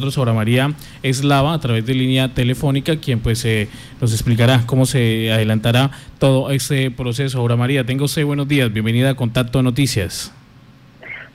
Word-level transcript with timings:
Aura 0.00 0.32
María 0.32 0.74
Eslava 1.02 1.52
a 1.52 1.58
través 1.58 1.84
de 1.84 1.92
línea 1.92 2.32
telefónica, 2.32 2.98
quien 2.98 3.18
pues 3.18 3.44
eh, 3.44 3.68
nos 4.00 4.12
explicará 4.12 4.62
cómo 4.64 4.86
se 4.86 5.32
adelantará 5.32 5.90
todo 6.20 6.52
este 6.52 6.92
proceso. 6.92 7.40
Aura 7.40 7.56
María, 7.56 7.84
tengo 7.84 8.04
usted 8.04 8.24
buenos 8.24 8.46
días, 8.46 8.72
bienvenida 8.72 9.10
a 9.10 9.14
Contacto 9.16 9.60
Noticias. 9.60 10.32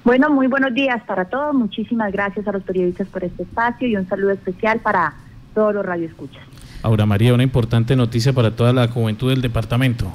Bueno, 0.05 0.29
muy 0.29 0.47
buenos 0.47 0.73
días 0.73 1.03
para 1.03 1.25
todos, 1.25 1.53
muchísimas 1.53 2.13
gracias 2.13 2.47
a 2.47 2.53
los 2.53 2.63
periodistas 2.63 3.05
por 3.09 3.25
este 3.25 3.43
espacio 3.43 3.85
y 3.85 3.97
un 3.97 4.07
saludo 4.07 4.31
especial 4.31 4.79
para 4.79 5.13
todos 5.53 5.73
los 5.73 5.85
radioescuchas. 5.85 6.41
Aura 6.83 7.05
María, 7.05 7.33
una 7.33 7.43
importante 7.43 7.97
noticia 7.97 8.31
para 8.31 8.55
toda 8.55 8.71
la 8.71 8.87
juventud 8.87 9.29
del 9.29 9.41
departamento. 9.41 10.09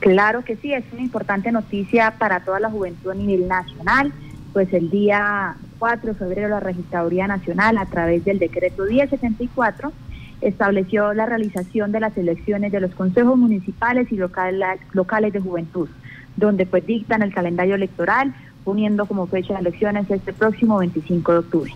Claro 0.00 0.42
que 0.42 0.56
sí, 0.56 0.72
es 0.72 0.82
una 0.92 1.02
importante 1.02 1.52
noticia 1.52 2.14
para 2.18 2.40
toda 2.40 2.58
la 2.58 2.68
juventud 2.68 3.12
a 3.12 3.14
nivel 3.14 3.46
nacional, 3.46 4.12
pues 4.52 4.72
el 4.72 4.90
día 4.90 5.54
4 5.84 6.14
de 6.14 6.18
febrero 6.18 6.48
la 6.48 6.60
Registraduría 6.60 7.26
Nacional, 7.26 7.76
a 7.76 7.84
través 7.84 8.24
del 8.24 8.38
decreto 8.38 8.84
1074, 8.84 9.92
estableció 10.40 11.12
la 11.12 11.26
realización 11.26 11.92
de 11.92 12.00
las 12.00 12.16
elecciones 12.16 12.72
de 12.72 12.80
los 12.80 12.94
consejos 12.94 13.36
municipales 13.36 14.10
y 14.10 14.16
locales 14.16 15.32
de 15.34 15.40
juventud, 15.40 15.90
donde 16.36 16.64
pues 16.64 16.86
dictan 16.86 17.20
el 17.20 17.34
calendario 17.34 17.74
electoral, 17.74 18.34
poniendo 18.64 19.04
como 19.04 19.26
fecha 19.26 19.52
de 19.52 19.60
elecciones 19.60 20.10
este 20.10 20.32
próximo 20.32 20.78
25 20.78 21.32
de 21.32 21.38
octubre. 21.38 21.74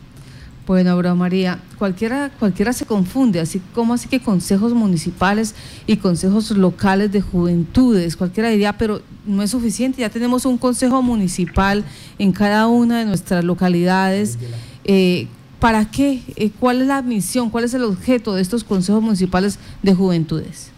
Bueno, 0.68 0.90
Abraham 0.90 1.16
María, 1.16 1.58
cualquiera, 1.78 2.30
cualquiera 2.38 2.74
se 2.74 2.84
confunde, 2.84 3.40
así 3.40 3.59
como 3.74 3.95
así 3.95 4.06
que 4.06 4.20
consejos 4.20 4.74
municipales 4.74 5.54
y 5.86 5.96
consejos 5.96 6.50
locales 6.50 7.10
de 7.10 7.22
juventudes, 7.22 8.16
cualquiera 8.16 8.50
diría, 8.50 8.76
pero 8.76 9.00
no 9.24 9.42
es 9.42 9.50
suficiente, 9.50 10.02
ya 10.02 10.10
tenemos 10.10 10.45
un 10.45 10.59
consejo 10.59 11.00
municipal 11.00 11.86
en 12.18 12.32
cada 12.32 12.66
una 12.66 12.98
de 12.98 13.06
nuestras 13.06 13.45
localidades. 13.45 14.38
Eh, 14.84 15.26
¿Para 15.59 15.90
qué? 15.90 16.20
Eh, 16.36 16.50
¿Cuál 16.60 16.82
es 16.82 16.87
la 16.87 17.00
misión? 17.00 17.48
¿Cuál 17.48 17.64
es 17.64 17.73
el 17.73 17.84
objeto 17.84 18.34
de 18.34 18.42
estos 18.42 18.62
consejos 18.62 19.02
municipales 19.02 19.59
de 19.82 19.95
juventudes? 19.95 20.71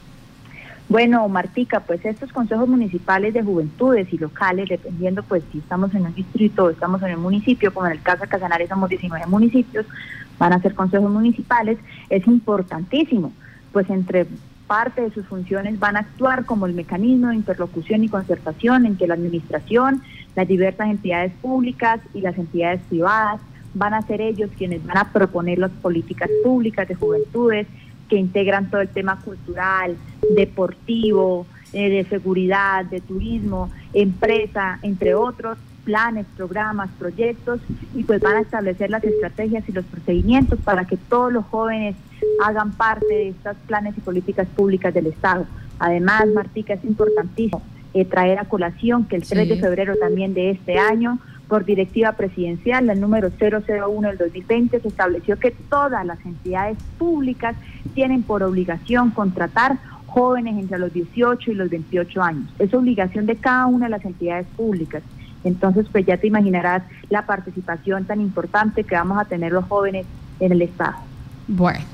Bueno, 0.90 1.28
Martica, 1.28 1.78
pues 1.78 2.04
estos 2.04 2.32
consejos 2.32 2.68
municipales 2.68 3.32
de 3.32 3.44
juventudes 3.44 4.12
y 4.12 4.18
locales, 4.18 4.68
dependiendo 4.68 5.22
pues 5.22 5.44
si 5.52 5.58
estamos 5.58 5.94
en 5.94 6.04
un 6.04 6.12
distrito 6.12 6.64
o 6.64 6.70
estamos 6.70 7.00
en 7.04 7.14
un 7.14 7.22
municipio, 7.22 7.72
como 7.72 7.86
en 7.86 7.92
el 7.92 8.02
caso 8.02 8.22
de 8.22 8.28
Casanare 8.28 8.66
somos 8.66 8.90
19 8.90 9.24
municipios, 9.26 9.86
van 10.36 10.52
a 10.52 10.60
ser 10.60 10.74
consejos 10.74 11.08
municipales, 11.08 11.78
es 12.08 12.26
importantísimo, 12.26 13.32
pues 13.70 13.88
entre 13.88 14.26
parte 14.66 15.02
de 15.02 15.12
sus 15.12 15.24
funciones 15.26 15.78
van 15.78 15.96
a 15.96 16.00
actuar 16.00 16.44
como 16.44 16.66
el 16.66 16.74
mecanismo 16.74 17.28
de 17.28 17.36
interlocución 17.36 18.02
y 18.02 18.08
concertación 18.08 18.84
en 18.84 18.96
que 18.96 19.06
la 19.06 19.14
administración, 19.14 20.02
las 20.34 20.48
diversas 20.48 20.88
entidades 20.88 21.32
públicas 21.40 22.00
y 22.14 22.20
las 22.20 22.36
entidades 22.36 22.80
privadas. 22.88 23.40
Van 23.74 23.94
a 23.94 24.02
ser 24.02 24.20
ellos 24.20 24.50
quienes 24.58 24.84
van 24.84 24.98
a 24.98 25.12
proponer 25.12 25.60
las 25.60 25.70
políticas 25.70 26.28
públicas 26.42 26.88
de 26.88 26.96
juventudes, 26.96 27.68
que 28.10 28.16
integran 28.16 28.68
todo 28.68 28.82
el 28.82 28.88
tema 28.88 29.20
cultural, 29.20 29.96
deportivo, 30.34 31.46
eh, 31.72 31.88
de 31.88 32.04
seguridad, 32.04 32.84
de 32.84 33.00
turismo, 33.00 33.70
empresa, 33.94 34.80
entre 34.82 35.14
otros 35.14 35.56
planes, 35.84 36.26
programas, 36.36 36.90
proyectos 36.98 37.60
y 37.94 38.02
pues 38.04 38.20
van 38.20 38.36
a 38.36 38.40
establecer 38.40 38.90
las 38.90 39.02
estrategias 39.02 39.66
y 39.68 39.72
los 39.72 39.84
procedimientos 39.86 40.58
para 40.60 40.84
que 40.84 40.96
todos 40.96 41.32
los 41.32 41.44
jóvenes 41.46 41.96
hagan 42.44 42.72
parte 42.72 43.06
de 43.06 43.28
estos 43.30 43.56
planes 43.66 43.96
y 43.96 44.00
políticas 44.00 44.46
públicas 44.48 44.92
del 44.92 45.06
Estado. 45.06 45.46
Además, 45.78 46.26
Martica, 46.34 46.74
es 46.74 46.84
importantísimo 46.84 47.62
eh, 47.94 48.04
traer 48.04 48.38
a 48.38 48.44
colación 48.44 49.04
que 49.04 49.16
el 49.16 49.22
3 49.22 49.48
de 49.48 49.56
febrero 49.56 49.96
también 49.96 50.34
de 50.34 50.50
este 50.50 50.78
año 50.78 51.18
por 51.50 51.64
directiva 51.64 52.12
presidencial, 52.12 52.88
el 52.88 53.00
número 53.00 53.28
001 53.28 54.08
del 54.08 54.18
2020, 54.18 54.80
se 54.80 54.88
estableció 54.88 55.36
que 55.36 55.50
todas 55.50 56.06
las 56.06 56.24
entidades 56.24 56.78
públicas 56.96 57.56
tienen 57.92 58.22
por 58.22 58.44
obligación 58.44 59.10
contratar 59.10 59.78
jóvenes 60.06 60.56
entre 60.56 60.78
los 60.78 60.92
18 60.92 61.50
y 61.50 61.54
los 61.54 61.68
28 61.68 62.22
años. 62.22 62.44
Es 62.60 62.72
obligación 62.72 63.26
de 63.26 63.34
cada 63.34 63.66
una 63.66 63.86
de 63.86 63.90
las 63.90 64.04
entidades 64.04 64.46
públicas. 64.56 65.02
Entonces, 65.42 65.86
pues 65.90 66.06
ya 66.06 66.18
te 66.18 66.28
imaginarás 66.28 66.84
la 67.08 67.26
participación 67.26 68.04
tan 68.04 68.20
importante 68.20 68.84
que 68.84 68.94
vamos 68.94 69.18
a 69.18 69.24
tener 69.24 69.50
los 69.50 69.64
jóvenes 69.64 70.06
en 70.38 70.52
el 70.52 70.62
Estado. 70.62 70.98
Bueno. 71.48 71.84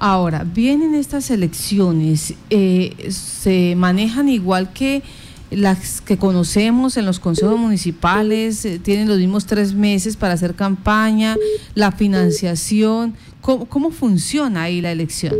Ahora, 0.00 0.44
vienen 0.44 0.94
estas 0.94 1.28
elecciones, 1.28 2.34
eh, 2.50 3.10
se 3.10 3.74
manejan 3.74 4.28
igual 4.28 4.72
que 4.72 5.02
las 5.50 6.00
que 6.00 6.18
conocemos 6.18 6.96
en 6.96 7.06
los 7.06 7.20
consejos 7.20 7.58
municipales 7.58 8.64
eh, 8.64 8.78
tienen 8.78 9.08
los 9.08 9.18
mismos 9.18 9.46
tres 9.46 9.74
meses 9.74 10.16
para 10.16 10.34
hacer 10.34 10.54
campaña, 10.54 11.36
la 11.74 11.92
financiación. 11.92 13.14
¿Cómo, 13.40 13.90
funciona 13.90 14.64
ahí 14.64 14.80
la 14.80 14.92
elección? 14.92 15.34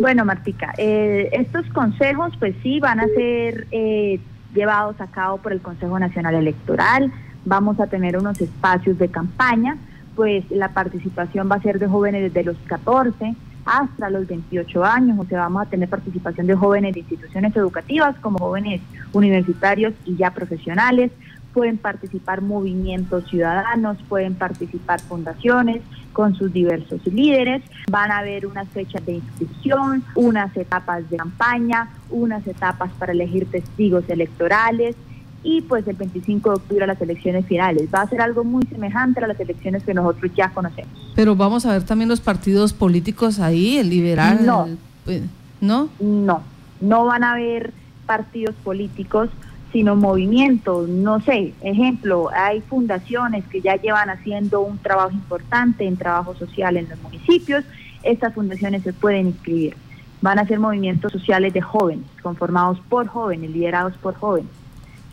Bueno, 0.00 0.24
Martica, 0.24 0.72
eh, 0.78 1.28
estos 1.32 1.66
consejos 1.66 2.32
pues 2.38 2.54
sí 2.62 2.80
van 2.80 3.00
a 3.00 3.06
ser 3.08 3.66
eh, 3.70 4.18
llevados 4.54 4.98
a 5.00 5.06
cabo 5.08 5.38
por 5.38 5.52
el 5.52 5.60
Consejo 5.60 5.98
Nacional 5.98 6.34
Electoral. 6.34 7.12
Vamos 7.44 7.78
a 7.80 7.86
tener 7.86 8.16
unos 8.16 8.40
espacios 8.40 8.98
de 8.98 9.08
campaña, 9.08 9.76
pues 10.16 10.44
la 10.50 10.68
participación 10.68 11.50
va 11.50 11.56
a 11.56 11.62
ser 11.62 11.78
de 11.78 11.86
jóvenes 11.86 12.22
desde 12.22 12.44
los 12.44 12.56
14 12.66 13.34
hasta 13.64 14.10
los 14.10 14.26
28 14.26 14.84
años, 14.84 15.18
o 15.18 15.24
sea, 15.24 15.40
vamos 15.40 15.62
a 15.62 15.66
tener 15.66 15.88
participación 15.88 16.46
de 16.46 16.54
jóvenes 16.54 16.94
de 16.94 17.00
instituciones 17.00 17.54
educativas 17.56 18.16
como 18.20 18.38
jóvenes 18.38 18.80
universitarios 19.12 19.94
y 20.04 20.16
ya 20.16 20.32
profesionales, 20.32 21.12
pueden 21.52 21.78
participar 21.78 22.42
movimientos 22.42 23.28
ciudadanos, 23.28 23.98
pueden 24.08 24.34
participar 24.34 25.00
fundaciones 25.00 25.82
con 26.12 26.34
sus 26.34 26.52
diversos 26.52 27.04
líderes, 27.06 27.62
van 27.90 28.10
a 28.10 28.18
haber 28.18 28.46
unas 28.46 28.68
fechas 28.68 29.04
de 29.06 29.14
inscripción, 29.14 30.04
unas 30.14 30.56
etapas 30.56 31.08
de 31.10 31.16
campaña, 31.16 31.88
unas 32.10 32.46
etapas 32.46 32.90
para 32.98 33.12
elegir 33.12 33.50
testigos 33.50 34.08
electorales, 34.08 34.96
y 35.42 35.62
pues 35.62 35.86
el 35.88 35.96
25 35.96 36.50
de 36.50 36.56
octubre 36.56 36.84
a 36.84 36.86
las 36.86 37.00
elecciones 37.00 37.46
finales. 37.46 37.88
Va 37.94 38.02
a 38.02 38.08
ser 38.08 38.20
algo 38.20 38.44
muy 38.44 38.64
semejante 38.66 39.22
a 39.22 39.26
las 39.26 39.40
elecciones 39.40 39.82
que 39.82 39.94
nosotros 39.94 40.30
ya 40.36 40.50
conocemos. 40.50 40.92
Pero 41.14 41.34
vamos 41.34 41.64
a 41.66 41.72
ver 41.72 41.82
también 41.84 42.08
los 42.08 42.20
partidos 42.20 42.72
políticos 42.72 43.38
ahí, 43.38 43.78
el 43.78 43.88
liberal. 43.88 44.44
No. 44.44 44.68
Pues, 45.04 45.22
¿No? 45.60 45.88
No, 45.98 46.42
no 46.80 47.04
van 47.04 47.24
a 47.24 47.32
haber 47.32 47.72
partidos 48.06 48.54
políticos, 48.56 49.30
sino 49.72 49.96
movimientos. 49.96 50.88
No 50.88 51.20
sé, 51.20 51.54
ejemplo, 51.62 52.28
hay 52.34 52.60
fundaciones 52.60 53.44
que 53.46 53.60
ya 53.60 53.76
llevan 53.76 54.10
haciendo 54.10 54.60
un 54.60 54.78
trabajo 54.78 55.12
importante 55.12 55.86
en 55.86 55.96
trabajo 55.96 56.34
social 56.34 56.76
en 56.76 56.88
los 56.88 57.00
municipios. 57.02 57.64
Estas 58.02 58.34
fundaciones 58.34 58.82
se 58.82 58.92
pueden 58.92 59.28
inscribir. 59.28 59.76
Van 60.22 60.38
a 60.38 60.46
ser 60.46 60.58
movimientos 60.58 61.12
sociales 61.12 61.54
de 61.54 61.62
jóvenes, 61.62 62.04
conformados 62.22 62.78
por 62.88 63.06
jóvenes, 63.06 63.50
liderados 63.50 63.96
por 63.98 64.14
jóvenes 64.14 64.59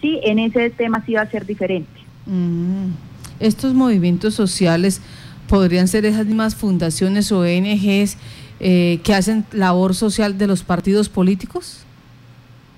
sí, 0.02 0.20
en 0.24 0.40
ese 0.40 0.70
tema 0.70 1.04
sí 1.06 1.14
va 1.14 1.22
a 1.22 1.32
ser 1.32 1.46
diferente. 1.46 2.00
Mm. 2.26 2.92
Estos 3.40 3.74
movimientos 3.74 4.34
sociales 4.34 5.02
podrían 5.48 5.88
ser 5.88 6.06
esas 6.06 6.26
mismas 6.26 6.56
fundaciones 6.56 7.32
o 7.32 7.40
ONGs 7.40 8.18
eh, 8.60 9.00
que 9.04 9.14
hacen 9.14 9.46
labor 9.52 9.94
social 9.94 10.38
de 10.38 10.48
los 10.48 10.64
partidos 10.64 11.10
políticos? 11.10 11.86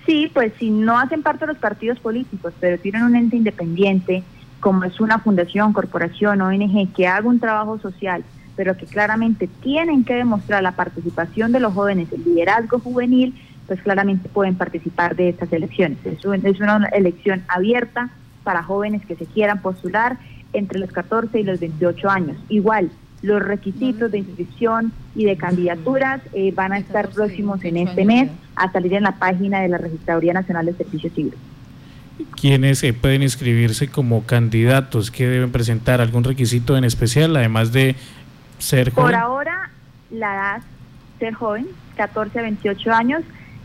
Sí, 0.05 0.29
pues 0.33 0.51
si 0.59 0.71
no 0.71 0.97
hacen 0.97 1.23
parte 1.23 1.45
de 1.45 1.53
los 1.53 1.61
partidos 1.61 1.99
políticos, 1.99 2.53
pero 2.59 2.77
tienen 2.79 3.03
un 3.03 3.15
ente 3.15 3.37
independiente, 3.37 4.23
como 4.59 4.83
es 4.83 4.99
una 4.99 5.19
fundación, 5.19 5.71
corporación, 5.71 6.41
ONG, 6.41 6.91
que 6.93 7.07
haga 7.07 7.27
un 7.29 7.39
trabajo 7.39 7.79
social, 7.79 8.23
pero 8.57 8.75
que 8.75 8.87
claramente 8.87 9.47
tienen 9.61 10.03
que 10.03 10.15
demostrar 10.15 10.63
la 10.63 10.73
participación 10.73 11.53
de 11.53 11.61
los 11.61 11.73
jóvenes, 11.73 12.11
el 12.11 12.25
liderazgo 12.25 12.79
juvenil, 12.79 13.33
pues 13.69 13.83
claramente 13.83 14.27
pueden 14.29 14.55
participar 14.55 15.15
de 15.15 15.29
estas 15.29 15.53
elecciones. 15.53 15.99
Es, 16.03 16.25
una 16.25 16.89
elección 16.91 17.43
abierta 17.47 18.09
para 18.43 18.63
jóvenes 18.63 19.05
que 19.05 19.15
se 19.15 19.27
quieran 19.27 19.61
postular 19.61 20.17
entre 20.53 20.79
los 20.79 20.91
14 20.91 21.39
y 21.39 21.43
los 21.43 21.59
28 21.59 22.09
años. 22.09 22.37
Igual, 22.49 22.89
los 23.21 23.39
requisitos 23.39 24.11
de 24.11 24.17
inscripción 24.17 24.91
y 25.15 25.25
de 25.25 25.37
candidaturas 25.37 26.19
eh, 26.33 26.51
van 26.51 26.73
a 26.73 26.79
estar 26.79 27.09
próximos 27.09 27.63
en 27.63 27.77
este 27.77 28.05
mes 28.05 28.31
a 28.55 28.71
salir 28.71 28.95
en 28.95 29.03
la 29.03 29.11
página 29.19 29.61
de 29.61 29.69
la 29.69 29.77
Registraduría 29.77 30.33
Nacional 30.33 30.65
de 30.65 30.73
Servicios 30.73 31.13
Civiles. 31.13 31.37
¿Quiénes 32.41 32.81
eh, 32.81 32.91
pueden 32.91 33.21
inscribirse 33.21 33.87
como 33.87 34.23
candidatos? 34.23 35.11
¿Qué 35.11 35.27
deben 35.27 35.51
presentar? 35.51 36.01
¿Algún 36.01 36.23
requisito 36.23 36.75
en 36.75 36.85
especial, 36.85 37.35
además 37.35 37.71
de 37.71 37.95
ser 38.57 38.89
joven? 38.89 39.11
Por 39.11 39.15
ahora, 39.15 39.69
la 40.09 40.33
edad, 40.33 40.61
ser 41.19 41.35
joven, 41.35 41.67
14 41.97 42.39
a 42.39 42.41
28 42.41 42.91
años, 42.91 43.21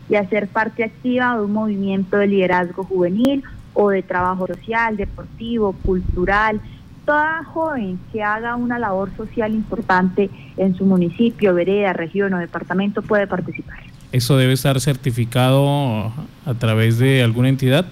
y 0.09 0.15
hacer 0.15 0.47
parte 0.47 0.83
activa 0.83 1.35
de 1.37 1.43
un 1.43 1.53
movimiento 1.53 2.17
de 2.17 2.27
liderazgo 2.27 2.83
juvenil 2.83 3.43
o 3.73 3.89
de 3.89 4.03
trabajo 4.03 4.47
social, 4.47 4.97
deportivo, 4.97 5.73
cultural. 5.83 6.61
Toda 7.05 7.43
joven 7.43 7.99
que 8.11 8.23
haga 8.23 8.55
una 8.55 8.79
labor 8.79 9.11
social 9.15 9.53
importante 9.53 10.29
en 10.57 10.75
su 10.75 10.85
municipio, 10.85 11.53
vereda, 11.53 11.93
región 11.93 12.33
o 12.33 12.39
departamento 12.39 13.01
puede 13.01 13.27
participar. 13.27 13.79
¿Eso 14.11 14.37
debe 14.37 14.53
estar 14.53 14.79
certificado 14.79 16.11
a 16.45 16.53
través 16.57 16.97
de 16.97 17.21
alguna 17.21 17.49
entidad? 17.49 17.85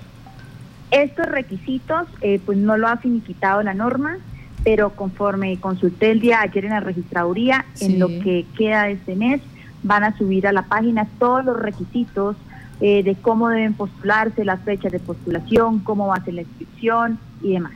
Estos 0.90 1.26
requisitos, 1.26 2.08
eh, 2.22 2.40
pues 2.46 2.58
no 2.58 2.78
lo 2.78 2.88
ha 2.88 2.98
finiquitado 2.98 3.62
la 3.62 3.74
norma, 3.74 4.18
pero 4.64 4.92
conforme 4.92 5.58
consulté 5.60 6.12
el 6.12 6.20
día 6.22 6.42
ayer 6.42 6.66
en 6.66 6.72
la 6.72 6.80
registraduría, 6.80 7.66
en 7.82 8.00
lo 8.00 8.08
que 8.08 8.46
queda 8.58 8.84
de 8.84 8.94
este 8.94 9.16
mes, 9.16 9.42
van 9.84 10.04
a 10.04 10.18
subir 10.18 10.48
a 10.48 10.52
la 10.52 10.64
página 10.64 11.08
todos 11.20 11.46
los 11.46 11.60
requisitos 11.60 12.36
eh, 12.82 13.04
de 13.04 13.16
cómo 13.16 13.50
deben 13.50 13.74
postularse, 13.74 14.44
las 14.44 14.62
fechas 14.62 14.92
de 14.92 15.00
postulación, 15.00 15.80
cómo 15.80 16.08
va 16.08 16.16
a 16.16 16.24
ser 16.24 16.34
la 16.34 16.42
inscripción 16.42 17.20
y 17.42 17.54
demás. 17.54 17.74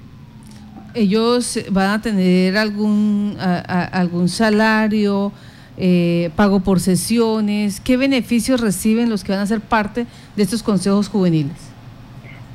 ¿Ellos 0.94 1.60
van 1.72 1.92
a 1.92 2.02
tener 2.02 2.58
algún, 2.58 3.38
algún 3.40 4.30
salario, 4.30 5.32
eh, 5.78 6.32
pago 6.36 6.62
por 6.62 6.80
sesiones? 6.80 7.80
¿Qué 7.80 7.98
beneficios 7.98 8.60
reciben 8.60 9.10
los 9.10 9.24
que 9.24 9.32
van 9.32 9.42
a 9.42 9.46
ser 9.46 9.62
parte 9.62 10.08
de 10.36 10.44
estos 10.44 10.64
consejos 10.64 11.08
juveniles? 11.08 11.56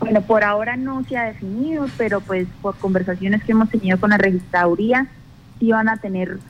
Bueno, 0.00 0.20
por 0.22 0.42
ahora 0.42 0.76
no 0.76 1.04
se 1.04 1.16
ha 1.16 1.26
definido, 1.26 1.86
pero 1.96 2.20
pues 2.20 2.48
por 2.60 2.76
conversaciones 2.76 3.44
que 3.44 3.52
hemos 3.52 3.70
tenido 3.70 4.00
con 4.00 4.10
la 4.10 4.18
registraduría, 4.18 5.06
sí 5.60 5.70
van 5.70 5.88
a 5.88 5.98
tener, 5.98 6.40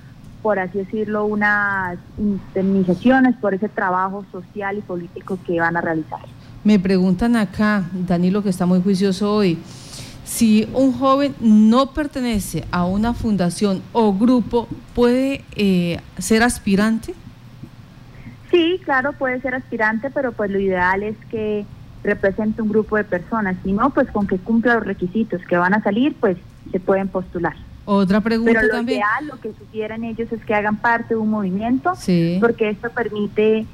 por 0.43 0.59
así 0.59 0.79
decirlo, 0.79 1.25
unas 1.25 1.99
indemnizaciones 2.19 3.37
por 3.37 3.55
ese 3.55 3.69
trabajo 3.69 4.25
social 4.33 4.77
y 4.79 4.81
político 4.81 5.39
que 5.47 5.61
van 5.61 5.77
a 5.77 5.81
realizar. 5.81 6.21
Me 6.65 6.79
preguntan 6.79 7.37
acá, 7.37 7.85
Danilo, 7.93 8.43
que 8.43 8.49
está 8.49 8.67
muy 8.67 8.83
juicioso 8.83 9.33
hoy, 9.33 9.59
si 10.25 10.69
un 10.73 10.93
joven 10.93 11.35
no 11.41 11.93
pertenece 11.93 12.65
a 12.71 12.85
una 12.85 13.15
fundación 13.15 13.83
o 13.93 14.15
grupo, 14.15 14.69
¿puede 14.95 15.45
eh, 15.57 16.01
ser 16.19 16.43
aspirante? 16.43 17.15
Sí, 18.51 18.81
claro, 18.85 19.13
puede 19.13 19.41
ser 19.41 19.55
aspirante, 19.55 20.11
pero 20.11 20.33
pues 20.33 20.51
lo 20.51 20.59
ideal 20.59 21.03
es 21.03 21.17
que 21.31 21.65
representa 22.03 22.63
un 22.63 22.69
grupo 22.69 22.97
de 22.97 23.05
personas, 23.05 23.57
si 23.63 23.73
no, 23.73 23.91
pues 23.91 24.11
con 24.11 24.27
que 24.27 24.39
cumpla 24.39 24.75
los 24.75 24.85
requisitos 24.85 25.41
que 25.43 25.57
van 25.57 25.75
a 25.75 25.83
salir, 25.83 26.15
pues 26.19 26.37
se 26.71 26.81
pueden 26.81 27.09
postular. 27.09 27.55
Otra 27.85 28.21
pregunta 28.21 28.53
Pero 28.53 28.67
lo 28.69 28.75
también. 28.75 28.99
Ideal, 28.99 29.27
lo 29.27 29.41
que 29.41 29.53
sugieran 29.59 30.05
ellos 30.05 30.31
es 30.33 30.45
que 30.45 30.55
hagan 30.55 30.77
parte 30.77 31.15
de 31.15 31.21
un 31.21 31.31
movimiento, 31.31 31.93
porque 32.41 32.71
esto 32.71 32.91
permite 32.91 33.67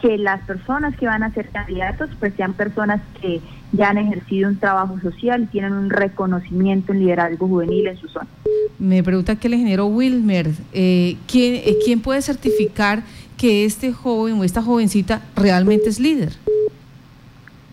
que 0.00 0.16
las 0.16 0.40
personas 0.46 0.96
que 0.96 1.06
van 1.06 1.22
a 1.22 1.32
ser 1.32 1.50
candidatos 1.50 2.08
pues 2.18 2.32
sean 2.34 2.54
personas 2.54 3.02
que 3.20 3.40
ya 3.72 3.90
han 3.90 3.98
ejercido 3.98 4.48
un 4.48 4.56
trabajo 4.56 4.98
social 5.00 5.42
y 5.42 5.46
tienen 5.46 5.72
un 5.72 5.90
reconocimiento 5.90 6.92
en 6.92 7.00
liderazgo 7.00 7.46
juvenil 7.46 7.86
en 7.86 7.96
su 7.98 8.08
zona. 8.08 8.26
Me 8.78 9.02
pregunta 9.02 9.36
que 9.36 9.48
el 9.48 9.54
ingeniero 9.54 9.86
Wilmer, 9.86 10.50
eh, 10.72 11.18
¿quién, 11.28 11.56
eh, 11.56 11.76
¿quién 11.84 12.00
puede 12.00 12.22
certificar 12.22 13.02
que 13.36 13.66
este 13.66 13.92
joven 13.92 14.40
o 14.40 14.44
esta 14.44 14.62
jovencita 14.62 15.20
realmente 15.36 15.90
es 15.90 16.00
líder? 16.00 16.32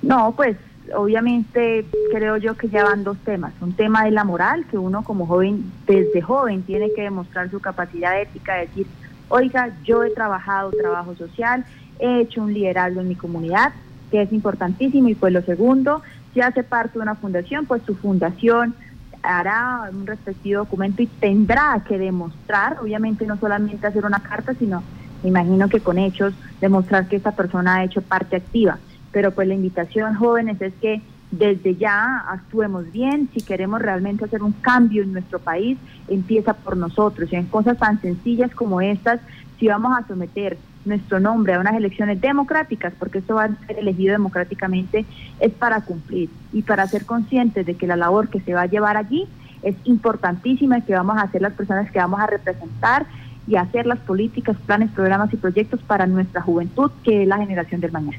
No, 0.02 0.34
pues 0.36 0.58
obviamente 0.96 1.86
creo 2.12 2.38
yo 2.38 2.56
que 2.56 2.70
ya 2.70 2.84
van 2.84 3.04
dos 3.04 3.18
temas. 3.20 3.54
Un 3.62 3.74
tema 3.74 4.06
de 4.06 4.12
la 4.12 4.24
moral, 4.24 4.66
que 4.70 4.78
uno 4.78 5.04
como 5.04 5.26
joven, 5.26 5.72
desde 5.86 6.22
joven, 6.22 6.64
tiene 6.64 6.92
que 6.94 7.04
demostrar 7.04 7.50
su 7.50 7.60
capacidad 7.60 8.20
ética, 8.20 8.56
de 8.56 8.68
decir, 8.68 8.88
oiga, 9.30 9.76
yo 9.84 10.04
he 10.04 10.12
trabajado 10.12 10.72
trabajo 10.72 11.16
social, 11.16 11.66
he 12.00 12.22
hecho 12.22 12.42
un 12.42 12.54
liderazgo 12.54 13.02
en 13.02 13.08
mi 13.08 13.16
comunidad, 13.16 13.74
que 14.12 14.22
es 14.22 14.32
importantísimo. 14.32 15.10
Y 15.10 15.16
pues 15.16 15.34
lo 15.34 15.42
segundo, 15.42 16.02
si 16.34 16.42
hace 16.42 16.64
parte 16.64 16.94
de 17.00 17.04
una 17.04 17.16
fundación, 17.16 17.66
pues 17.66 17.82
su 17.84 17.96
fundación 17.96 18.76
hará 19.24 19.90
un 19.92 20.06
respectivo 20.06 20.60
documento 20.60 21.02
y 21.02 21.08
tendrá 21.08 21.84
que 21.88 21.98
demostrar, 21.98 22.78
obviamente 22.82 23.26
no 23.26 23.38
solamente 23.38 23.88
hacer 23.88 24.06
una 24.06 24.20
carta, 24.20 24.54
sino, 24.54 24.84
me 25.24 25.30
imagino 25.30 25.68
que 25.68 25.82
con 25.82 25.98
hechos, 25.98 26.34
demostrar 26.62 27.08
que 27.08 27.18
esa 27.18 27.36
persona 27.36 27.76
ha 27.76 27.84
hecho 27.84 28.02
parte 28.02 28.38
activa 28.38 28.78
pero 29.12 29.32
pues 29.32 29.48
la 29.48 29.54
invitación 29.54 30.16
jóvenes 30.16 30.62
es 30.62 30.74
que 30.82 31.02
desde 31.32 31.76
ya 31.76 32.20
actuemos 32.30 32.92
bien, 32.92 33.30
si 33.34 33.42
queremos 33.42 33.82
realmente 33.82 34.26
hacer 34.26 34.42
un 34.42 34.54
cambio 34.54 35.04
en 35.04 35.14
nuestro 35.14 35.40
país, 35.40 35.78
empieza 36.08 36.54
por 36.54 36.78
nosotros, 36.78 37.32
y 37.32 37.36
en 37.36 37.46
cosas 37.46 37.78
tan 37.78 38.00
sencillas 38.02 38.54
como 38.56 38.80
estas, 38.80 39.20
si 39.60 39.68
vamos 39.68 39.98
a 39.98 40.08
someter 40.08 40.58
nuestro 40.86 41.20
nombre 41.20 41.54
a 41.54 41.60
unas 41.60 41.76
elecciones 41.76 42.22
democráticas, 42.22 42.94
porque 42.98 43.20
esto 43.20 43.36
va 43.36 43.46
a 43.46 43.68
ser 43.68 43.80
elegido 43.80 44.14
democráticamente, 44.14 45.06
es 45.40 45.52
para 45.52 45.82
cumplir 45.82 46.30
y 46.54 46.62
para 46.62 46.88
ser 46.88 47.06
conscientes 47.06 47.66
de 47.66 47.76
que 47.76 47.88
la 47.88 47.98
labor 47.98 48.30
que 48.30 48.40
se 48.40 48.54
va 48.54 48.62
a 48.62 48.68
llevar 48.68 48.96
allí 48.96 49.28
es 49.64 49.76
importantísima 49.84 50.78
y 50.78 50.82
que 50.84 50.94
vamos 50.94 51.18
a 51.18 51.24
hacer 51.24 51.42
las 51.42 51.54
personas 51.54 51.92
que 51.92 52.00
vamos 52.00 52.20
a 52.22 52.28
representar 52.28 53.06
y 53.48 53.56
hacer 53.56 53.86
las 53.86 54.00
políticas, 54.00 54.56
planes, 54.66 54.92
programas 54.92 55.34
y 55.34 55.38
proyectos 55.38 55.82
para 55.82 56.06
nuestra 56.06 56.42
juventud, 56.42 56.92
que 57.04 57.24
es 57.24 57.28
la 57.28 57.38
generación 57.38 57.82
del 57.82 57.92
mañana. 57.92 58.18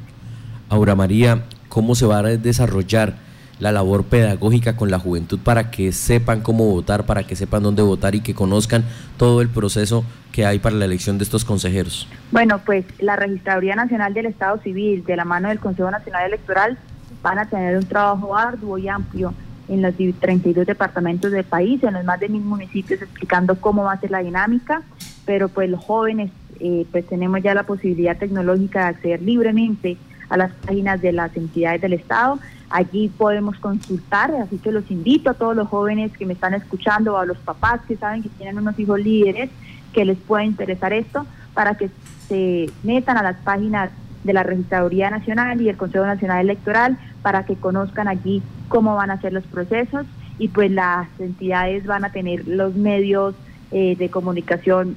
Aura 0.69 0.95
María, 0.95 1.45
¿cómo 1.69 1.95
se 1.95 2.07
va 2.07 2.19
a 2.19 2.23
desarrollar 2.23 3.15
la 3.59 3.73
labor 3.73 4.05
pedagógica 4.05 4.77
con 4.77 4.91
la 4.91 4.99
juventud 4.99 5.39
para 5.43 5.71
que 5.71 5.93
sepan 5.93 6.43
cómo 6.43 6.67
votar, 6.67 7.07
para 7.07 7.25
que 7.25 7.37
sepan 7.37 7.63
dónde 7.63 7.83
votar 7.83 8.15
y 8.15 8.21
que 8.21 8.35
conozcan 8.35 8.85
todo 9.17 9.41
el 9.41 9.49
proceso 9.49 10.05
que 10.31 10.47
hay 10.47 10.59
para 10.59 10.77
la 10.77 10.85
elección 10.85 11.19
de 11.19 11.25
estos 11.25 11.45
consejeros? 11.45 12.07
Bueno, 12.31 12.61
pues 12.65 12.85
la 12.99 13.17
Registraduría 13.17 13.75
Nacional 13.75 14.15
del 14.15 14.27
Estado 14.27 14.61
Civil, 14.63 15.05
de 15.05 15.17
la 15.17 15.25
mano 15.25 15.49
del 15.49 15.59
Consejo 15.59 15.91
Nacional 15.91 16.27
Electoral, 16.27 16.79
van 17.23 17.39
a 17.39 17.47
tener 17.47 17.77
un 17.77 17.87
trabajo 17.87 18.37
arduo 18.37 18.79
y 18.79 18.89
amplio 18.89 19.35
en 19.69 19.83
los 19.83 19.95
32 19.97 20.67
departamentos 20.67 21.33
del 21.33 21.45
país, 21.45 21.83
en 21.83 21.95
los 21.95 22.05
más 22.05 22.21
de 22.21 22.29
mil 22.29 22.43
municipios, 22.43 23.03
explicando 23.03 23.61
cómo 23.61 23.85
va 23.85 23.93
a 23.93 24.01
ser 24.01 24.11
la 24.11 24.21
dinámica, 24.23 24.83
pero 25.25 25.49
pues 25.49 25.69
los 25.69 25.83
jóvenes, 25.83 26.31
eh, 26.61 26.87
pues 26.91 27.07
tenemos 27.07 27.43
ya 27.43 27.55
la 27.55 27.65
posibilidad 27.65 28.17
tecnológica 28.17 28.81
de 28.81 28.87
acceder 28.87 29.23
libremente 29.23 29.99
a 30.29 30.37
las 30.37 30.53
páginas 30.53 31.01
de 31.01 31.13
las 31.13 31.37
entidades 31.37 31.81
del 31.81 31.95
Estado. 31.95 32.39
Allí 32.71 33.09
podemos 33.09 33.59
consultar, 33.59 34.31
así 34.33 34.59
que 34.59 34.73
los 34.73 34.91
invito 34.91 35.31
a 35.31 35.35
todos 35.35 35.57
los 35.57 35.69
jóvenes 35.69 36.17
que 36.17 36.27
me 36.27 36.35
están 36.35 36.55
escuchando 36.55 37.15
o 37.15 37.17
a 37.17 37.27
los 37.27 37.39
papás 37.39 37.81
que 37.89 37.97
saben 37.97 38.23
que 38.23 38.29
tienen 38.29 38.59
unos 38.59 38.79
hijos 38.79 39.01
líderes 39.01 39.51
que 39.93 40.05
les 40.05 40.19
pueda 40.19 40.45
interesar 40.45 40.93
esto 40.93 41.27
para 41.55 41.77
que 41.77 41.91
se 42.29 42.71
metan 42.83 43.17
a 43.17 43.23
las 43.23 43.37
páginas 43.37 43.91
de 44.25 44.33
la 44.33 44.43
Registraduría 44.43 45.11
Nacional 45.11 45.61
y 45.61 45.69
el 45.69 45.77
Consejo 45.77 46.05
Nacional 46.05 46.41
Electoral 46.41 46.99
para 47.23 47.47
que 47.47 47.57
conozcan 47.57 48.09
allí 48.09 48.43
cómo 48.69 48.97
van 48.97 49.11
a 49.11 49.21
ser 49.21 49.33
los 49.33 49.45
procesos 49.45 50.07
y 50.39 50.49
pues 50.49 50.71
las 50.71 51.09
entidades 51.19 51.87
van 51.87 52.05
a 52.05 52.13
tener 52.13 52.47
los 52.47 52.75
medios 52.75 53.35
eh, 53.71 53.97
de 53.97 54.11
comunicación 54.11 54.97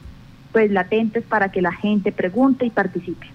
pues 0.52 0.72
latentes 0.72 1.24
para 1.24 1.50
que 1.50 1.62
la 1.62 1.72
gente 1.72 2.12
pregunte 2.12 2.66
y 2.66 2.70
participe. 2.70 3.28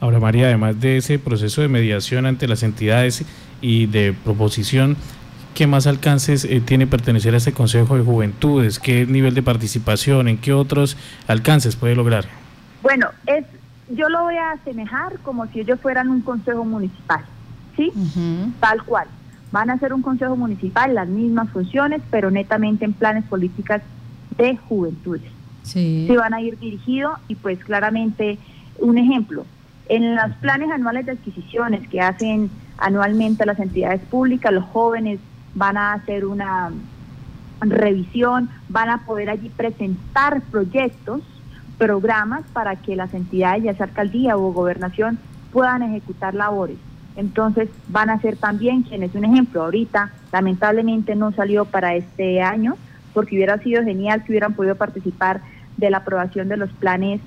Ahora, 0.00 0.20
María, 0.20 0.46
además 0.46 0.80
de 0.80 0.98
ese 0.98 1.18
proceso 1.18 1.62
de 1.62 1.68
mediación 1.68 2.26
ante 2.26 2.46
las 2.46 2.62
entidades 2.62 3.24
y 3.60 3.86
de 3.86 4.12
proposición, 4.12 4.96
¿qué 5.54 5.66
más 5.66 5.86
alcances 5.86 6.44
eh, 6.44 6.60
tiene 6.60 6.86
pertenecer 6.86 7.32
a 7.34 7.38
este 7.38 7.52
Consejo 7.52 7.96
de 7.96 8.04
Juventudes? 8.04 8.78
¿Qué 8.78 9.06
nivel 9.06 9.34
de 9.34 9.42
participación? 9.42 10.28
¿En 10.28 10.36
qué 10.38 10.52
otros 10.52 10.96
alcances 11.28 11.76
puede 11.76 11.96
lograr? 11.96 12.26
Bueno, 12.82 13.08
es, 13.26 13.46
yo 13.88 14.08
lo 14.10 14.24
voy 14.24 14.36
a 14.36 14.52
asemejar 14.52 15.18
como 15.20 15.46
si 15.46 15.60
ellos 15.60 15.80
fueran 15.80 16.10
un 16.10 16.20
consejo 16.20 16.64
municipal, 16.64 17.24
¿sí? 17.74 17.90
Tal 18.60 18.82
cual. 18.84 19.08
Van 19.50 19.70
a 19.70 19.78
ser 19.78 19.94
un 19.94 20.02
consejo 20.02 20.36
municipal, 20.36 20.94
las 20.94 21.08
mismas 21.08 21.48
funciones, 21.50 22.02
pero 22.10 22.30
netamente 22.30 22.84
en 22.84 22.92
planes 22.92 23.24
políticas 23.24 23.80
de 24.36 24.56
juventudes. 24.56 25.22
Sí. 25.62 26.04
Se 26.06 26.16
van 26.16 26.34
a 26.34 26.40
ir 26.42 26.58
dirigidos 26.58 27.18
y 27.28 27.34
pues 27.36 27.58
claramente 27.64 28.38
un 28.78 28.98
ejemplo, 28.98 29.46
en 29.88 30.16
los 30.16 30.34
planes 30.40 30.70
anuales 30.70 31.06
de 31.06 31.12
adquisiciones 31.12 31.88
que 31.88 32.00
hacen 32.00 32.50
anualmente 32.78 33.46
las 33.46 33.58
entidades 33.58 34.00
públicas, 34.02 34.52
los 34.52 34.64
jóvenes 34.64 35.20
van 35.54 35.76
a 35.76 35.94
hacer 35.94 36.26
una 36.26 36.70
revisión, 37.60 38.50
van 38.68 38.90
a 38.90 39.04
poder 39.06 39.30
allí 39.30 39.48
presentar 39.48 40.42
proyectos, 40.50 41.22
programas 41.78 42.42
para 42.52 42.76
que 42.76 42.96
las 42.96 43.12
entidades, 43.14 43.64
ya 43.64 43.74
sea 43.74 43.86
alcaldía 43.86 44.36
o 44.36 44.52
gobernación, 44.52 45.18
puedan 45.52 45.82
ejecutar 45.82 46.34
labores. 46.34 46.76
Entonces 47.16 47.70
van 47.88 48.10
a 48.10 48.20
ser 48.20 48.36
también 48.36 48.82
quienes, 48.82 49.14
un 49.14 49.24
ejemplo, 49.24 49.62
ahorita 49.64 50.12
lamentablemente 50.32 51.14
no 51.14 51.32
salió 51.32 51.64
para 51.64 51.94
este 51.94 52.42
año, 52.42 52.76
porque 53.14 53.36
hubiera 53.36 53.58
sido 53.58 53.82
genial 53.82 54.22
que 54.22 54.32
hubieran 54.32 54.52
podido 54.52 54.74
participar 54.74 55.40
de 55.78 55.90
la 55.90 55.98
aprobación 55.98 56.48
de 56.48 56.58
los 56.58 56.70
planes 56.72 57.20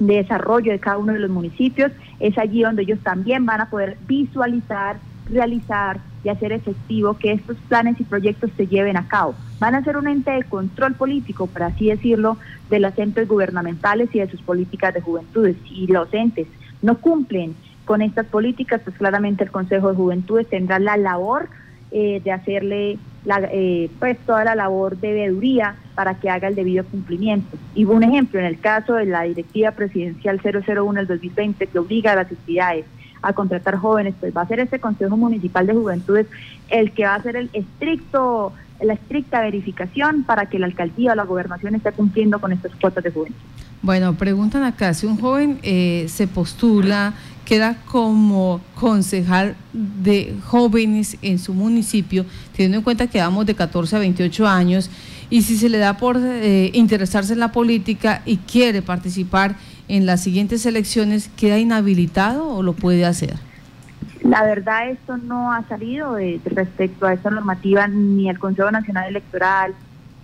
de 0.00 0.16
desarrollo 0.16 0.72
de 0.72 0.80
cada 0.80 0.98
uno 0.98 1.12
de 1.12 1.20
los 1.20 1.30
municipios, 1.30 1.92
es 2.18 2.36
allí 2.38 2.62
donde 2.62 2.82
ellos 2.82 2.98
también 3.00 3.46
van 3.46 3.60
a 3.60 3.70
poder 3.70 3.96
visualizar, 4.08 4.96
realizar 5.28 6.00
y 6.24 6.28
hacer 6.28 6.52
efectivo 6.52 7.16
que 7.16 7.32
estos 7.32 7.56
planes 7.68 8.00
y 8.00 8.04
proyectos 8.04 8.50
se 8.56 8.66
lleven 8.66 8.96
a 8.96 9.06
cabo. 9.06 9.34
Van 9.58 9.74
a 9.74 9.84
ser 9.84 9.96
un 9.96 10.08
ente 10.08 10.30
de 10.30 10.42
control 10.44 10.94
político, 10.94 11.46
por 11.46 11.62
así 11.62 11.88
decirlo, 11.88 12.36
de 12.68 12.80
los 12.80 12.98
entes 12.98 13.28
gubernamentales 13.28 14.08
y 14.14 14.18
de 14.18 14.28
sus 14.28 14.42
políticas 14.42 14.92
de 14.92 15.00
juventudes. 15.00 15.56
Y 15.70 15.86
los 15.86 16.12
entes 16.12 16.48
no 16.82 16.98
cumplen 16.98 17.54
con 17.84 18.02
estas 18.02 18.26
políticas, 18.26 18.80
pues 18.82 18.96
claramente 18.96 19.44
el 19.44 19.50
Consejo 19.50 19.90
de 19.90 19.96
Juventudes 19.96 20.48
tendrá 20.48 20.78
la 20.78 20.96
labor 20.96 21.48
eh, 21.90 22.20
de 22.22 22.32
hacerle 22.32 22.98
la, 23.24 23.40
eh, 23.52 23.90
pues 23.98 24.18
toda 24.26 24.44
la 24.44 24.54
labor 24.54 24.96
de 24.96 25.12
veeduría 25.12 25.74
para 25.94 26.14
que 26.14 26.30
haga 26.30 26.48
el 26.48 26.54
debido 26.54 26.84
cumplimiento. 26.84 27.56
Y 27.74 27.84
un 27.84 28.02
ejemplo, 28.02 28.40
en 28.40 28.46
el 28.46 28.58
caso 28.58 28.94
de 28.94 29.06
la 29.06 29.22
Directiva 29.22 29.72
Presidencial 29.72 30.40
001 30.42 30.94
del 30.94 31.06
2020 31.06 31.66
que 31.66 31.78
obliga 31.78 32.12
a 32.12 32.16
las 32.16 32.30
entidades 32.30 32.86
a 33.22 33.32
contratar 33.32 33.76
jóvenes, 33.76 34.14
pues 34.18 34.34
va 34.34 34.42
a 34.42 34.48
ser 34.48 34.60
este 34.60 34.78
Consejo 34.80 35.16
Municipal 35.16 35.66
de 35.66 35.74
Juventudes 35.74 36.26
el 36.70 36.92
que 36.92 37.04
va 37.04 37.16
a 37.16 37.22
ser 37.22 37.36
el 37.36 37.50
estricto 37.52 38.52
la 38.80 38.94
estricta 38.94 39.40
verificación 39.40 40.24
para 40.24 40.46
que 40.46 40.58
la 40.58 40.66
alcaldía 40.66 41.12
o 41.12 41.14
la 41.14 41.24
gobernación 41.24 41.74
esté 41.74 41.92
cumpliendo 41.92 42.40
con 42.40 42.52
estas 42.52 42.74
cuotas 42.76 43.04
de 43.04 43.10
juventud. 43.10 43.36
Bueno, 43.82 44.14
preguntan 44.14 44.62
acá, 44.62 44.92
si 44.92 45.06
un 45.06 45.18
joven 45.18 45.58
eh, 45.62 46.06
se 46.08 46.26
postula, 46.26 47.14
queda 47.50 47.74
como 47.90 48.60
concejal 48.76 49.56
de 49.72 50.36
jóvenes 50.44 51.18
en 51.20 51.40
su 51.40 51.52
municipio, 51.52 52.24
teniendo 52.52 52.78
en 52.78 52.84
cuenta 52.84 53.08
que 53.08 53.18
vamos 53.18 53.44
de 53.44 53.56
14 53.56 53.96
a 53.96 53.98
28 53.98 54.46
años, 54.46 54.88
y 55.30 55.42
si 55.42 55.56
se 55.56 55.68
le 55.68 55.78
da 55.78 55.96
por 55.96 56.16
eh, 56.16 56.70
interesarse 56.74 57.32
en 57.32 57.40
la 57.40 57.50
política 57.50 58.22
y 58.24 58.36
quiere 58.36 58.82
participar 58.82 59.56
en 59.88 60.06
las 60.06 60.20
siguientes 60.20 60.64
elecciones, 60.64 61.28
¿queda 61.36 61.58
inhabilitado 61.58 62.46
o 62.46 62.62
lo 62.62 62.74
puede 62.74 63.04
hacer? 63.04 63.34
La 64.22 64.44
verdad, 64.44 64.88
esto 64.88 65.16
no 65.16 65.52
ha 65.52 65.66
salido 65.66 66.18
respecto 66.44 67.06
a 67.06 67.14
esta 67.14 67.30
normativa 67.30 67.88
ni 67.88 68.30
el 68.30 68.38
Consejo 68.38 68.70
Nacional 68.70 69.08
Electoral, 69.08 69.74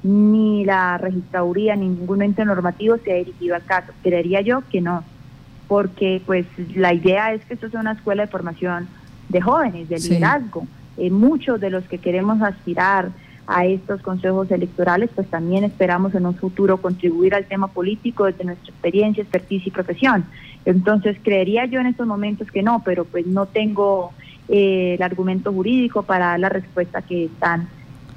ni 0.04 0.64
la 0.64 0.96
registraduría, 0.98 1.74
ni 1.74 1.88
ningún 1.88 2.22
ente 2.22 2.44
normativo 2.44 2.98
se 3.02 3.10
ha 3.10 3.16
dirigido 3.16 3.56
al 3.56 3.64
caso. 3.64 3.92
Creería 4.04 4.42
yo 4.42 4.62
que 4.70 4.80
no, 4.80 5.02
porque 5.68 6.22
pues 6.24 6.46
la 6.74 6.92
idea 6.92 7.32
es 7.32 7.44
que 7.44 7.54
esto 7.54 7.68
sea 7.68 7.80
una 7.80 7.92
escuela 7.92 8.22
de 8.22 8.28
formación 8.28 8.88
de 9.28 9.40
jóvenes, 9.40 9.88
de 9.88 9.98
liderazgo. 9.98 10.66
Eh, 10.96 11.10
muchos 11.10 11.60
de 11.60 11.70
los 11.70 11.84
que 11.84 11.98
queremos 11.98 12.40
aspirar 12.42 13.10
a 13.46 13.64
estos 13.64 14.00
consejos 14.02 14.50
electorales, 14.50 15.10
pues 15.14 15.28
también 15.28 15.64
esperamos 15.64 16.14
en 16.14 16.26
un 16.26 16.34
futuro 16.34 16.78
contribuir 16.78 17.34
al 17.34 17.44
tema 17.44 17.68
político 17.68 18.24
desde 18.24 18.44
nuestra 18.44 18.70
experiencia, 18.70 19.22
expertise 19.22 19.66
y 19.66 19.70
profesión. 19.70 20.24
Entonces, 20.64 21.16
creería 21.22 21.64
yo 21.66 21.78
en 21.80 21.86
estos 21.86 22.06
momentos 22.06 22.50
que 22.50 22.62
no, 22.62 22.82
pero 22.84 23.04
pues 23.04 23.26
no 23.26 23.46
tengo 23.46 24.12
eh, 24.48 24.94
el 24.96 25.02
argumento 25.02 25.52
jurídico 25.52 26.02
para 26.02 26.26
dar 26.26 26.40
la 26.40 26.48
respuesta 26.48 27.02
que 27.02 27.26
están 27.26 27.68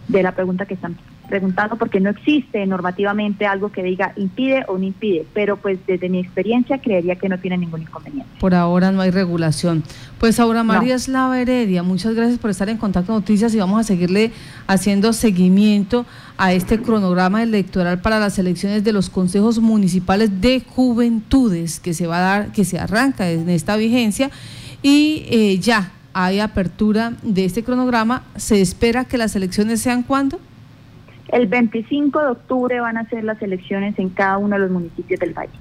de 0.08 0.24
la 0.24 0.32
pregunta 0.32 0.66
que 0.66 0.74
están 0.74 0.96
preguntando 1.30 1.78
porque 1.78 2.00
no 2.00 2.10
existe 2.10 2.66
normativamente 2.66 3.46
algo 3.46 3.72
que 3.72 3.84
diga 3.84 4.12
impide 4.18 4.66
o 4.68 4.78
no 4.78 4.84
impide, 4.84 5.26
pero 5.34 5.58
pues 5.58 5.80
desde 5.88 6.10
mi 6.10 6.20
experiencia 6.20 6.80
creería 6.80 7.16
que 7.16 7.30
no 7.30 7.38
tiene 7.38 7.58
ningún 7.58 7.84
inconveniente. 7.84 8.30
Por 8.40 8.54
ahora 8.54 8.92
no 8.92 9.02
hay 9.02 9.12
regulación. 9.12 9.84
Pues 10.20 10.40
ahora 10.40 10.64
María 10.64 10.98
Heredia, 11.36 11.84
muchas 11.84 12.16
gracias 12.16 12.40
por 12.40 12.50
estar 12.50 12.68
en 12.68 12.78
Contacto 12.78 13.14
Noticias 13.14 13.54
y 13.56 13.60
vamos 13.60 13.80
a 13.80 13.84
seguirle 13.84 14.32
haciendo 14.68 15.14
seguimiento 15.14 16.06
a 16.38 16.52
este 16.52 16.82
cronograma 16.82 17.42
electoral 17.44 18.02
para 18.02 18.20
las 18.20 18.38
elecciones 18.40 18.84
de 18.84 18.92
los 18.92 19.10
consejos 19.10 19.60
municipales 19.60 20.42
de 20.42 20.62
juventudes 20.68 21.80
que 21.80 21.94
se 21.94 22.08
va 22.08 22.18
a 22.18 22.22
dar, 22.22 22.52
que 22.52 22.66
se 22.66 22.80
arranca 22.80 23.30
en 23.30 23.50
esta 23.50 23.78
vigencia 23.78 24.32
y 24.82 25.26
eh, 25.30 25.60
ya 25.60 25.92
hay 26.14 26.40
apertura 26.40 27.14
de 27.22 27.46
este 27.46 27.64
cronograma. 27.64 28.24
¿Se 28.36 28.62
espera 28.62 29.06
que 29.06 29.18
las 29.18 29.36
elecciones 29.36 29.82
sean 29.82 30.04
cuándo? 30.04 30.40
El 31.32 31.48
25 31.48 32.20
de 32.20 32.28
octubre 32.28 32.80
van 32.80 32.98
a 32.98 33.08
ser 33.10 33.24
las 33.24 33.42
elecciones 33.42 33.98
en 34.00 34.10
cada 34.10 34.38
uno 34.38 34.56
de 34.56 34.62
los 34.62 34.72
municipios 34.72 35.20
del 35.20 35.34
valle. 35.34 35.54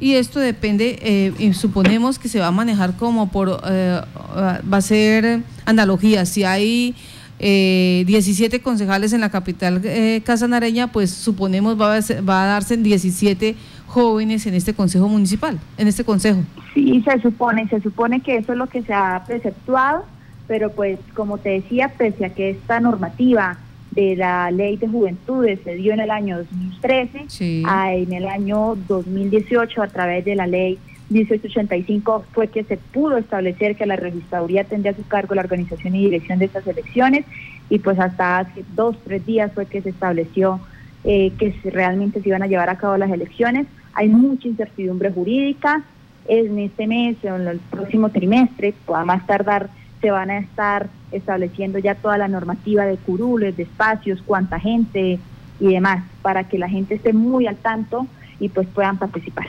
Y 0.00 0.14
esto 0.14 0.38
depende, 0.38 0.98
eh, 1.02 1.52
suponemos 1.54 2.18
que 2.18 2.28
se 2.28 2.38
va 2.38 2.48
a 2.48 2.52
manejar 2.52 2.96
como 2.96 3.30
por, 3.30 3.60
eh, 3.68 4.00
va 4.36 4.76
a 4.76 4.80
ser 4.80 5.42
analogía, 5.66 6.24
si 6.24 6.44
hay 6.44 6.94
eh, 7.40 8.02
17 8.06 8.60
concejales 8.60 9.12
en 9.12 9.20
la 9.20 9.30
capital 9.30 9.80
eh, 9.84 10.22
casanareña, 10.24 10.88
pues 10.88 11.10
suponemos 11.10 11.80
va 11.80 11.96
a, 11.96 12.00
va 12.22 12.44
a 12.44 12.46
darse 12.46 12.76
17 12.76 13.54
jóvenes 13.86 14.46
en 14.46 14.54
este 14.54 14.74
consejo 14.74 15.08
municipal, 15.08 15.58
en 15.76 15.86
este 15.86 16.04
consejo. 16.04 16.40
Sí, 16.74 17.00
se 17.02 17.20
supone, 17.20 17.68
se 17.68 17.80
supone 17.80 18.20
que 18.20 18.36
eso 18.36 18.52
es 18.52 18.58
lo 18.58 18.66
que 18.66 18.82
se 18.82 18.92
ha 18.92 19.22
preceptuado, 19.24 20.04
pero 20.48 20.72
pues 20.72 20.98
como 21.14 21.38
te 21.38 21.50
decía, 21.50 21.92
pese 21.96 22.24
a 22.24 22.34
que 22.34 22.50
esta 22.50 22.80
normativa 22.80 23.58
de 23.98 24.14
la 24.14 24.52
ley 24.52 24.76
de 24.76 24.86
juventudes 24.86 25.58
se 25.64 25.74
dio 25.74 25.92
en 25.92 25.98
el 25.98 26.12
año 26.12 26.38
2013, 26.38 27.64
a, 27.66 27.92
en 27.94 28.12
el 28.12 28.28
año 28.28 28.76
2018 28.86 29.82
a 29.82 29.88
través 29.88 30.24
de 30.24 30.36
la 30.36 30.46
ley 30.46 30.78
1885 31.10 32.24
fue 32.32 32.46
que 32.46 32.62
se 32.62 32.76
pudo 32.76 33.16
establecer 33.16 33.74
que 33.74 33.86
la 33.86 33.96
registraduría 33.96 34.62
tendría 34.62 34.92
a 34.92 34.94
su 34.94 35.04
cargo 35.08 35.34
la 35.34 35.40
organización 35.40 35.96
y 35.96 36.04
dirección 36.04 36.38
de 36.38 36.44
estas 36.44 36.64
elecciones 36.68 37.24
y 37.70 37.80
pues 37.80 37.98
hasta 37.98 38.38
hace 38.38 38.64
dos, 38.76 38.96
tres 39.02 39.26
días 39.26 39.50
fue 39.52 39.66
que 39.66 39.82
se 39.82 39.88
estableció 39.88 40.60
eh, 41.02 41.32
que 41.36 41.52
realmente 41.64 42.22
se 42.22 42.28
iban 42.28 42.44
a 42.44 42.46
llevar 42.46 42.70
a 42.70 42.78
cabo 42.78 42.96
las 42.98 43.10
elecciones. 43.10 43.66
Hay 43.94 44.08
mucha 44.08 44.46
incertidumbre 44.46 45.10
jurídica, 45.10 45.82
en 46.28 46.58
este 46.58 46.86
mes 46.86 47.16
o 47.24 47.34
en 47.34 47.48
el 47.48 47.58
próximo 47.58 48.10
trimestre, 48.10 48.74
a 48.94 49.04
más 49.04 49.26
tardar 49.26 49.70
se 50.00 50.10
van 50.10 50.30
a 50.30 50.38
estar 50.38 50.88
estableciendo 51.12 51.78
ya 51.78 51.94
toda 51.94 52.18
la 52.18 52.28
normativa 52.28 52.84
de 52.84 52.96
curules, 52.96 53.56
de 53.56 53.64
espacios, 53.64 54.22
cuánta 54.24 54.60
gente 54.60 55.18
y 55.60 55.66
demás, 55.66 56.04
para 56.22 56.44
que 56.44 56.58
la 56.58 56.68
gente 56.68 56.94
esté 56.94 57.12
muy 57.12 57.46
al 57.46 57.56
tanto 57.56 58.06
y 58.38 58.48
pues 58.48 58.68
puedan 58.68 58.98
participar. 58.98 59.48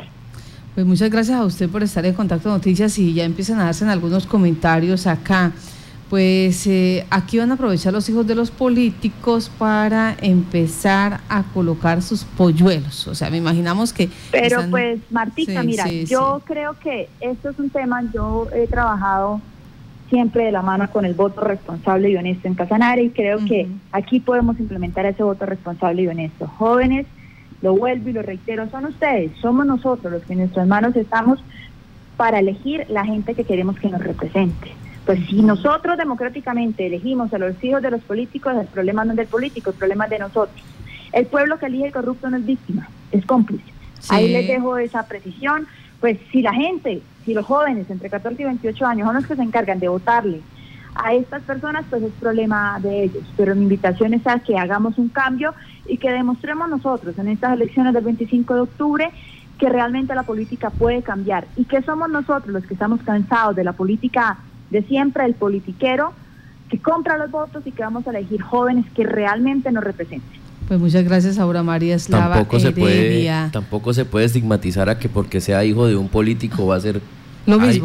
Pues 0.74 0.86
muchas 0.86 1.10
gracias 1.10 1.38
a 1.38 1.46
usted 1.46 1.70
por 1.70 1.84
estar 1.84 2.06
en 2.06 2.14
Contacto 2.14 2.50
Noticias 2.50 2.98
y 3.00 3.14
ya 3.14 3.26
empiezan 3.26 3.60
a 3.60 3.66
darse 3.66 3.86
algunos 3.86 4.26
comentarios 4.26 5.08
acá. 5.08 5.52
Pues 6.10 6.66
eh, 6.66 7.06
aquí 7.12 7.38
van 7.38 7.52
a 7.52 7.54
aprovechar 7.54 7.94
los 7.94 8.10
hijos 8.10 8.26
de 8.26 8.34
los 8.34 8.50
políticos 8.50 9.52
para 9.60 10.16
empezar 10.22 11.20
a 11.30 11.44
colocar 11.54 12.02
sus 12.02 12.24
polluelos. 12.24 13.08
O 13.08 13.14
sea, 13.14 13.30
me 13.30 13.38
imaginamos 13.38 13.94
que... 13.94 14.10
Pero 14.32 14.64
pues, 14.72 15.00
Martica, 15.12 15.62
mira, 15.62 15.88
yo 15.88 16.42
creo 16.46 16.80
que 16.80 17.10
esto 17.20 17.50
es 17.50 17.60
un 17.60 17.70
tema, 17.70 18.02
yo 18.12 18.48
he 18.56 18.66
trabajado 18.66 19.40
siempre 20.10 20.46
de 20.46 20.52
la 20.52 20.62
mano 20.62 20.90
con 20.92 21.06
el 21.06 21.14
voto 21.14 21.42
responsable 21.42 22.10
y 22.10 22.16
honesto 22.16 22.48
en 22.48 22.56
Casanare 22.56 23.04
y 23.04 23.10
creo 23.10 23.40
que 23.46 23.68
aquí 23.92 24.20
podemos 24.20 24.60
implementar 24.60 25.06
ese 25.06 25.24
voto 25.24 25.46
responsable 25.46 26.04
y 26.04 26.08
honesto. 26.08 26.48
Jóvenes, 26.48 27.06
lo 27.62 27.76
vuelvo 27.76 28.10
y 28.10 28.14
lo 28.14 28.22
reitero, 28.22 28.70
son 28.70 28.86
ustedes, 28.86 29.32
somos 29.42 29.66
nosotros 29.66 30.12
los 30.12 30.24
que 30.24 30.34
en 30.34 30.40
nuestras 30.40 30.68
manos 30.68 30.96
estamos 30.96 31.40
para 32.18 32.40
elegir 32.40 32.86
la 32.90 33.06
gente 33.06 33.34
que 33.34 33.44
queremos 33.44 33.80
que 33.80 33.90
nos 33.90 34.04
represente. 34.04 34.72
Pues 35.06 35.26
si 35.28 35.42
nosotros 35.42 35.98
democráticamente 35.98 36.86
elegimos 36.86 37.34
a 37.34 37.38
los 37.38 37.64
hijos 37.64 37.82
de 37.82 37.92
los 37.92 38.02
políticos, 38.02 38.54
el 38.60 38.68
problema 38.68 39.06
no 39.06 39.12
es 39.12 39.18
del 39.18 39.28
político, 39.28 39.72
el 39.72 39.76
problema 39.76 40.06
es 40.06 40.12
de 40.12 40.20
nosotros. 40.20 40.62
El 41.12 41.26
pueblo 41.26 41.58
que 41.58 41.66
elige 41.66 41.92
corrupto 41.92 42.30
no 42.30 42.38
es 42.38 42.46
víctima, 42.46 42.88
es 43.12 43.26
cómplice. 43.26 43.64
Ahí 44.10 44.32
les 44.32 44.48
dejo 44.48 44.78
esa 44.78 45.08
precisión. 45.08 45.68
Pues 46.00 46.18
si 46.32 46.42
la 46.42 46.54
gente 46.54 47.02
si 47.30 47.36
los 47.36 47.46
jóvenes 47.46 47.88
entre 47.92 48.10
14 48.10 48.42
y 48.42 48.46
28 48.46 48.86
años 48.88 49.06
son 49.06 49.16
los 49.18 49.28
que 49.28 49.36
se 49.36 49.44
encargan 49.44 49.78
de 49.78 49.88
votarle 49.88 50.42
a 50.96 51.14
estas 51.14 51.44
personas, 51.44 51.86
pues 51.88 52.02
es 52.02 52.12
problema 52.14 52.80
de 52.82 53.04
ellos. 53.04 53.24
Pero 53.38 53.54
mi 53.54 53.62
invitación 53.62 54.16
es 54.16 54.26
a 54.26 54.40
que 54.40 54.58
hagamos 54.58 54.98
un 54.98 55.10
cambio 55.10 55.54
y 55.86 55.98
que 55.98 56.12
demostremos 56.12 56.68
nosotros 56.68 57.20
en 57.20 57.28
estas 57.28 57.54
elecciones 57.54 57.94
del 57.94 58.04
25 58.04 58.56
de 58.56 58.62
octubre 58.62 59.12
que 59.60 59.70
realmente 59.70 60.16
la 60.16 60.24
política 60.24 60.72
puede 60.72 61.04
cambiar 61.04 61.46
y 61.56 61.66
que 61.66 61.84
somos 61.84 62.10
nosotros 62.10 62.48
los 62.48 62.66
que 62.66 62.74
estamos 62.74 63.00
cansados 63.04 63.56
de 63.56 63.64
la 63.64 63.74
política 63.74 64.40
de 64.72 64.82
siempre, 64.82 65.24
el 65.26 65.36
politiquero, 65.36 66.14
que 66.68 66.80
compra 66.80 67.16
los 67.20 67.30
votos 67.30 67.62
y 67.68 67.72
que 67.72 67.84
vamos 67.84 68.08
a 68.08 68.10
elegir 68.10 68.42
jóvenes 68.42 68.86
que 68.96 69.04
realmente 69.04 69.72
nos 69.72 69.84
representen. 69.84 70.40
Pues 70.70 70.80
muchas 70.80 71.04
gracias, 71.04 71.40
Aura 71.40 71.64
María 71.64 71.96
Eslava 71.96 72.36
tampoco 72.36 72.60
se 72.60 72.72
puede 72.72 73.50
Tampoco 73.52 73.92
se 73.92 74.06
puede 74.06 74.28
estigmatizar 74.28 74.88
a 74.88 75.00
que 75.00 75.10
porque 75.10 75.42
sea 75.42 75.66
hijo 75.66 75.88
de 75.88 75.96
un 75.96 76.10
político 76.10 76.68
va 76.68 76.76
a 76.76 76.80
ser 76.80 77.02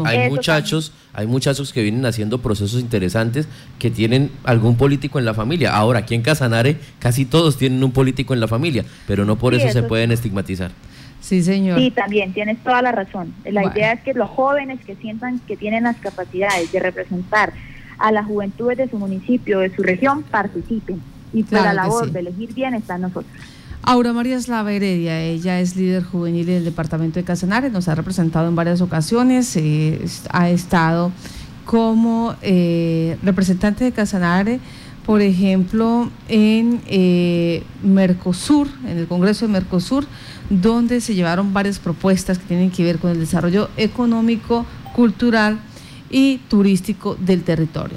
hay, 0.05 0.29
muchachos, 0.29 0.91
hay 1.13 1.27
muchachos 1.27 1.73
que 1.73 1.81
vienen 1.81 2.05
haciendo 2.05 2.39
procesos 2.39 2.79
interesantes 2.79 3.47
que 3.79 3.89
tienen 3.89 4.31
algún 4.43 4.75
político 4.75 5.19
en 5.19 5.25
la 5.25 5.33
familia. 5.33 5.75
Ahora, 5.75 5.99
aquí 5.99 6.15
en 6.15 6.21
Casanare 6.21 6.77
casi 6.99 7.25
todos 7.25 7.57
tienen 7.57 7.83
un 7.83 7.91
político 7.91 8.33
en 8.33 8.39
la 8.39 8.47
familia, 8.47 8.85
pero 9.07 9.25
no 9.25 9.37
por 9.37 9.53
eso, 9.53 9.69
se 9.69 9.83
pueden 9.83 10.11
estigmatizar. 10.11 10.71
Sí, 11.21 11.41
señor. 11.41 11.79
Sí, 11.79 11.89
también, 11.89 12.33
tienes 12.33 12.59
toda 12.63 12.81
la 12.81 12.91
razón. 12.91 13.33
La 13.45 13.65
idea 13.65 13.93
es 13.93 14.01
que 14.01 14.13
los 14.13 14.29
jóvenes 14.29 14.79
que 14.85 14.95
sientan 14.95 15.39
que 15.39 15.57
tienen 15.57 15.85
las 15.85 15.97
capacidades 15.97 16.71
de 16.71 16.79
representar 16.79 17.51
a 17.97 18.11
las 18.11 18.25
juventudes 18.25 18.77
de 18.77 18.87
su 18.89 18.97
municipio, 18.97 19.59
de 19.59 19.75
su 19.75 19.81
región, 19.81 20.23
participen. 20.23 21.01
Y 21.33 21.43
para 21.43 21.73
la 21.73 21.73
labor 21.73 22.11
de 22.11 22.19
elegir 22.19 22.53
bien 22.53 22.75
están 22.75 23.01
nosotros. 23.01 23.33
Aura 23.87 24.13
María 24.13 24.41
Slava 24.41 24.73
Heredia, 24.73 25.21
ella 25.21 25.59
es 25.59 25.75
líder 25.75 26.03
juvenil 26.03 26.47
del 26.47 26.65
departamento 26.65 27.19
de 27.19 27.23
Casanare, 27.23 27.69
nos 27.69 27.87
ha 27.87 27.93
representado 27.93 28.47
en 28.47 28.55
varias 28.55 28.81
ocasiones, 28.81 29.55
eh, 29.57 30.03
ha 30.31 30.49
estado 30.49 31.11
como 31.65 32.35
eh, 32.41 33.15
representante 33.21 33.83
de 33.83 33.91
Casanare, 33.91 34.59
por 35.05 35.21
ejemplo, 35.21 36.09
en 36.29 36.81
eh, 36.87 37.63
Mercosur, 37.83 38.67
en 38.87 38.97
el 38.97 39.07
Congreso 39.07 39.45
de 39.45 39.53
Mercosur, 39.53 40.07
donde 40.49 40.99
se 40.99 41.13
llevaron 41.13 41.53
varias 41.53 41.77
propuestas 41.77 42.39
que 42.39 42.45
tienen 42.45 42.71
que 42.71 42.83
ver 42.83 42.97
con 42.97 43.11
el 43.11 43.19
desarrollo 43.19 43.69
económico, 43.77 44.65
cultural 44.95 45.59
y 46.09 46.39
turístico 46.49 47.15
del 47.19 47.43
territorio. 47.43 47.93